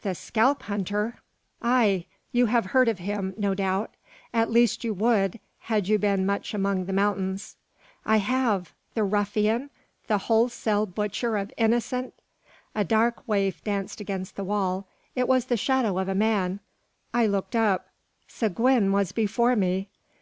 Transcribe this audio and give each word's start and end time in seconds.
"The 0.00 0.14
Scalp 0.14 0.62
hunter!" 0.62 1.18
"Ay! 1.60 2.06
you 2.32 2.46
have 2.46 2.64
heard 2.68 2.88
of 2.88 3.00
him, 3.00 3.34
no 3.36 3.52
doubt; 3.54 3.90
at 4.32 4.50
least 4.50 4.82
you 4.82 4.94
would, 4.94 5.38
had 5.58 5.88
you 5.88 5.98
been 5.98 6.24
much 6.24 6.54
among 6.54 6.86
the 6.86 6.94
mountains." 6.94 7.56
"I 8.06 8.16
have. 8.16 8.72
The 8.94 9.04
ruffian! 9.04 9.68
the 10.06 10.16
wholesale 10.16 10.86
butcher 10.86 11.36
of 11.36 11.52
innocent" 11.58 12.14
A 12.74 12.82
dark 12.82 13.28
waif 13.28 13.62
danced 13.62 14.00
against 14.00 14.36
the 14.36 14.44
wall: 14.44 14.86
it 15.14 15.28
was 15.28 15.44
the 15.44 15.56
shadow 15.58 15.98
of 15.98 16.08
a 16.08 16.14
man. 16.14 16.60
I 17.12 17.26
looked 17.26 17.54
up. 17.54 17.88
Seguin 18.26 18.90
was 18.90 19.12
before 19.12 19.54
me! 19.54 19.90